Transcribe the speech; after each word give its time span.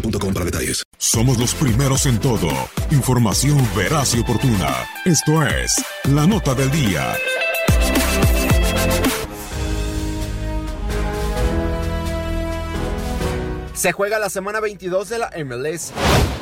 para 0.00 0.44
detalles. 0.44 0.82
Somos 0.98 1.38
los 1.38 1.54
primeros 1.54 2.06
en 2.06 2.18
todo. 2.20 2.48
Información 2.90 3.58
veraz 3.76 4.14
y 4.14 4.20
oportuna. 4.20 4.74
Esto 5.04 5.42
es 5.46 5.74
La 6.04 6.26
Nota 6.26 6.54
del 6.54 6.70
Día. 6.70 7.14
Se 13.74 13.92
juega 13.92 14.18
la 14.18 14.30
semana 14.30 14.60
22 14.60 15.08
de 15.08 15.18
la 15.18 15.30
MLS. 15.44 15.92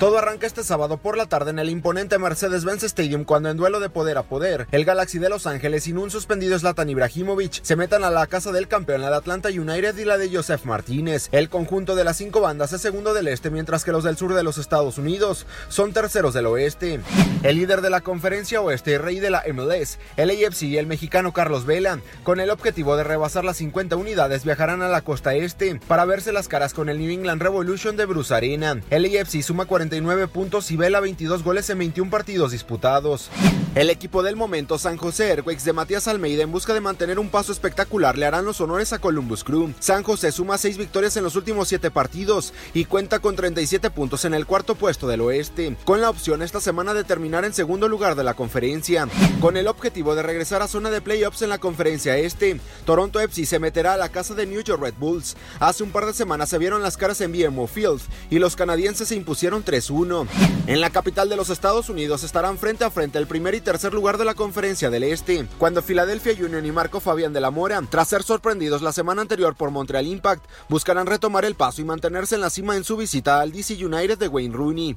Todo 0.00 0.16
arranca 0.16 0.46
este 0.46 0.64
sábado 0.64 0.96
por 0.96 1.18
la 1.18 1.26
tarde 1.26 1.50
en 1.50 1.58
el 1.58 1.68
imponente 1.68 2.18
Mercedes-Benz 2.18 2.84
Stadium 2.84 3.24
cuando 3.24 3.50
en 3.50 3.58
duelo 3.58 3.80
de 3.80 3.90
poder 3.90 4.16
a 4.16 4.22
poder, 4.22 4.66
el 4.70 4.86
Galaxy 4.86 5.18
de 5.18 5.28
Los 5.28 5.46
Ángeles 5.46 5.84
sin 5.84 5.98
un 5.98 6.10
suspendido 6.10 6.58
Zlatan 6.58 6.88
Ibrahimovic 6.88 7.62
se 7.62 7.76
metan 7.76 8.02
a 8.04 8.10
la 8.10 8.26
casa 8.26 8.50
del 8.50 8.66
campeón, 8.66 9.02
la 9.02 9.10
de 9.10 9.16
Atlanta 9.16 9.50
United 9.50 9.94
y 9.98 10.06
la 10.06 10.16
de 10.16 10.34
Joseph 10.34 10.64
Martínez. 10.64 11.28
El 11.32 11.50
conjunto 11.50 11.96
de 11.96 12.04
las 12.04 12.16
cinco 12.16 12.40
bandas 12.40 12.72
es 12.72 12.80
segundo 12.80 13.12
del 13.12 13.28
este, 13.28 13.50
mientras 13.50 13.84
que 13.84 13.92
los 13.92 14.02
del 14.02 14.16
sur 14.16 14.32
de 14.32 14.42
los 14.42 14.56
Estados 14.56 14.96
Unidos 14.96 15.44
son 15.68 15.92
terceros 15.92 16.32
del 16.32 16.46
oeste. 16.46 17.00
El 17.42 17.56
líder 17.56 17.82
de 17.82 17.90
la 17.90 18.00
conferencia 18.00 18.62
oeste, 18.62 18.96
rey 18.96 19.20
de 19.20 19.28
la 19.28 19.44
MLS, 19.52 19.98
el 20.16 20.30
AFC 20.30 20.62
y 20.62 20.78
el 20.78 20.86
mexicano 20.86 21.34
Carlos 21.34 21.66
Vela, 21.66 22.00
con 22.22 22.40
el 22.40 22.48
objetivo 22.48 22.96
de 22.96 23.04
rebasar 23.04 23.44
las 23.44 23.58
50 23.58 23.96
unidades, 23.96 24.44
viajarán 24.44 24.80
a 24.80 24.88
la 24.88 25.02
costa 25.02 25.34
este 25.34 25.78
para 25.88 26.06
verse 26.06 26.32
las 26.32 26.48
caras 26.48 26.72
con 26.72 26.88
el 26.88 26.98
New 26.98 27.10
England 27.10 27.42
Revolution 27.42 27.98
de 27.98 28.06
Bruce 28.06 28.32
Arena. 28.32 28.80
El 28.88 29.04
AFC 29.04 29.42
suma 29.42 29.66
49 29.90 30.28
puntos 30.28 30.70
y 30.70 30.76
Vela 30.76 31.00
22 31.00 31.42
goles 31.42 31.68
en 31.68 31.78
21 31.78 32.12
partidos 32.12 32.52
disputados. 32.52 33.28
El 33.74 33.90
equipo 33.90 34.22
del 34.22 34.36
momento, 34.36 34.78
San 34.78 34.96
José 34.96 35.30
Airquakes 35.30 35.64
de 35.64 35.72
Matías 35.72 36.08
Almeida, 36.08 36.42
en 36.42 36.50
busca 36.50 36.74
de 36.74 36.80
mantener 36.80 37.18
un 37.18 37.28
paso 37.28 37.52
espectacular, 37.52 38.18
le 38.18 38.26
harán 38.26 38.44
los 38.44 38.60
honores 38.60 38.92
a 38.92 38.98
Columbus 39.00 39.44
Crew. 39.44 39.72
San 39.78 40.02
José 40.02 40.30
suma 40.32 40.58
6 40.58 40.76
victorias 40.76 41.16
en 41.16 41.24
los 41.24 41.36
últimos 41.36 41.68
7 41.68 41.90
partidos 41.90 42.52
y 42.72 42.84
cuenta 42.84 43.18
con 43.18 43.36
37 43.36 43.90
puntos 43.90 44.24
en 44.24 44.34
el 44.34 44.46
cuarto 44.46 44.74
puesto 44.76 45.08
del 45.08 45.20
oeste, 45.20 45.76
con 45.84 46.00
la 46.00 46.10
opción 46.10 46.42
esta 46.42 46.60
semana 46.60 46.94
de 46.94 47.04
terminar 47.04 47.44
en 47.44 47.52
segundo 47.52 47.88
lugar 47.88 48.14
de 48.14 48.24
la 48.24 48.34
conferencia. 48.34 49.08
Con 49.40 49.56
el 49.56 49.66
objetivo 49.66 50.14
de 50.14 50.22
regresar 50.22 50.62
a 50.62 50.68
zona 50.68 50.90
de 50.90 51.00
playoffs 51.00 51.42
en 51.42 51.48
la 51.48 51.58
conferencia 51.58 52.16
este, 52.16 52.60
Toronto 52.84 53.20
FC 53.20 53.44
se 53.46 53.58
meterá 53.58 53.94
a 53.94 53.98
la 53.98 54.08
casa 54.08 54.34
de 54.34 54.46
New 54.46 54.62
York 54.62 54.82
Red 54.82 54.94
Bulls. 54.98 55.36
Hace 55.58 55.82
un 55.82 55.90
par 55.90 56.06
de 56.06 56.14
semanas 56.14 56.48
se 56.48 56.58
vieron 56.58 56.82
las 56.82 56.96
caras 56.96 57.20
en 57.20 57.32
BMO 57.32 57.66
Field 57.68 58.00
y 58.30 58.38
los 58.38 58.56
canadienses 58.56 59.08
se 59.08 59.16
impusieron 59.16 59.62
3-1. 59.80 60.26
En 60.66 60.80
la 60.80 60.90
capital 60.90 61.28
de 61.28 61.36
los 61.36 61.50
Estados 61.50 61.88
Unidos 61.88 62.22
estarán 62.22 62.58
frente 62.58 62.84
a 62.84 62.90
frente 62.90 63.18
el 63.18 63.26
primer 63.26 63.54
y 63.54 63.60
tercer 63.60 63.94
lugar 63.94 64.18
de 64.18 64.24
la 64.24 64.34
conferencia 64.34 64.90
del 64.90 65.04
Este, 65.04 65.46
cuando 65.58 65.82
Philadelphia 65.82 66.34
Union 66.44 66.66
y 66.66 66.72
Marco 66.72 67.00
Fabián 67.00 67.32
de 67.32 67.40
la 67.40 67.50
Mora, 67.50 67.82
tras 67.88 68.08
ser 68.08 68.22
sorprendidos 68.22 68.82
la 68.82 68.92
semana 68.92 69.22
anterior 69.22 69.54
por 69.54 69.70
Montreal 69.70 70.06
Impact, 70.06 70.44
buscarán 70.68 71.06
retomar 71.06 71.44
el 71.44 71.54
paso 71.54 71.80
y 71.80 71.84
mantenerse 71.84 72.34
en 72.34 72.40
la 72.40 72.50
cima 72.50 72.76
en 72.76 72.84
su 72.84 72.96
visita 72.96 73.40
al 73.40 73.52
DC 73.52 73.84
United 73.84 74.18
de 74.18 74.28
Wayne 74.28 74.54
Rooney. 74.54 74.96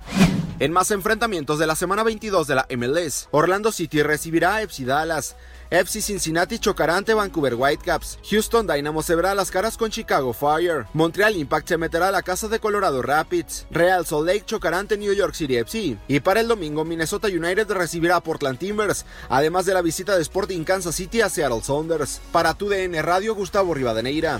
En 0.63 0.71
más 0.71 0.91
enfrentamientos 0.91 1.59
de 1.59 1.67
la 1.67 1.75
semana 1.75 2.03
22 2.03 2.47
de 2.47 2.55
la 2.55 2.65
MLS, 2.77 3.27
Orlando 3.31 3.69
City 3.73 4.01
recibirá 4.01 4.55
a 4.55 4.61
FC 4.61 4.85
Dallas. 4.85 5.35
FC 5.69 6.01
Cincinnati 6.01 6.57
chocará 6.57 6.95
ante 6.95 7.13
Vancouver 7.13 7.55
Whitecaps. 7.55 8.17
Houston 8.31 8.65
Dynamo 8.65 9.03
se 9.03 9.13
verá 9.15 9.35
las 9.35 9.51
caras 9.51 9.75
con 9.75 9.91
Chicago 9.91 10.31
Fire. 10.31 10.85
Montreal 10.93 11.35
Impact 11.35 11.67
se 11.67 11.77
meterá 11.77 12.07
a 12.07 12.11
la 12.11 12.21
casa 12.21 12.47
de 12.47 12.61
Colorado 12.61 13.01
Rapids. 13.01 13.67
Real 13.71 14.05
Salt 14.05 14.25
Lake 14.25 14.45
chocará 14.45 14.79
ante 14.79 14.97
New 14.97 15.13
York 15.13 15.33
City 15.33 15.57
FC. 15.57 15.97
Y 16.07 16.21
para 16.21 16.39
el 16.39 16.47
domingo, 16.47 16.85
Minnesota 16.85 17.27
United 17.27 17.69
recibirá 17.69 18.15
a 18.15 18.23
Portland 18.23 18.57
Timbers, 18.57 19.05
además 19.27 19.65
de 19.65 19.73
la 19.73 19.81
visita 19.81 20.15
de 20.15 20.21
Sporting 20.21 20.63
Kansas 20.63 20.95
City 20.95 21.19
a 21.19 21.27
Seattle 21.27 21.61
Sounders. 21.61 22.21
Para 22.31 22.53
tu 22.53 22.69
DN 22.69 23.01
Radio, 23.01 23.35
Gustavo 23.35 23.73
Rivadeneira. 23.73 24.39